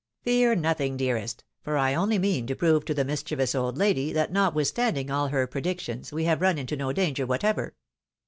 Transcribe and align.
"Fear 0.23 0.55
nothing, 0.55 0.97
dearest— 0.97 1.43
for 1.63 1.77
I 1.77 1.93
only 1.93 2.17
mean 2.17 2.47
to 2.47 2.55
prove 2.55 2.85
to 2.85 2.93
the 2.95 3.05
mischievous 3.05 3.53
old 3.53 3.77
lady, 3.77 4.11
that 4.13 4.31
notwithstanding 4.31 5.11
aU 5.11 5.27
her 5.27 5.45
predictions, 5.45 6.11
we 6.11 6.23
have 6.23 6.41
run 6.41 6.57
into 6.57 6.75
no 6.75 6.91
danger 6.91 7.27
whatever." 7.27 7.75